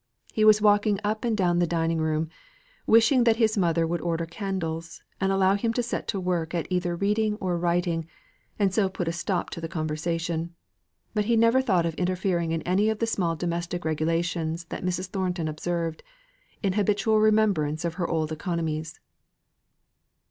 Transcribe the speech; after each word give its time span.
He 0.33 0.43
was 0.43 0.63
walking 0.63 0.99
up 1.03 1.23
and 1.23 1.37
down 1.37 1.59
the 1.59 1.67
dining 1.67 1.99
room, 1.99 2.27
wishing 2.87 3.23
that 3.23 3.35
his 3.35 3.55
mother 3.55 3.85
would 3.85 4.01
order 4.01 4.25
candles, 4.25 5.03
and 5.19 5.31
allow 5.31 5.53
him 5.53 5.73
to 5.73 5.83
set 5.83 6.07
to 6.07 6.19
work 6.19 6.55
at 6.55 6.65
either 6.71 6.95
reading 6.95 7.35
or 7.35 7.55
writing, 7.55 8.07
and 8.57 8.73
so 8.73 8.89
put 8.89 9.07
a 9.07 9.11
stop 9.11 9.51
to 9.51 9.61
the 9.61 9.67
conversation. 9.67 10.55
But 11.13 11.25
he 11.25 11.35
never 11.35 11.61
thought 11.61 11.85
of 11.85 11.93
interfering 11.99 12.51
in 12.51 12.63
any 12.63 12.89
of 12.89 12.97
the 12.97 13.05
small 13.05 13.35
domestic 13.35 13.85
regulations 13.85 14.63
that 14.69 14.83
Mrs. 14.83 15.05
Thornton 15.05 15.47
observed, 15.47 16.01
in 16.63 16.73
habitual 16.73 17.19
remembrance 17.19 17.85
of 17.85 17.93
her 17.93 18.07
old 18.07 18.31
economies. 18.31 18.99